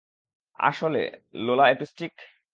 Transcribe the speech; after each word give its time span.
আসলে, 0.59 1.01
Lola 1.35 1.63
autistic. 1.63 2.13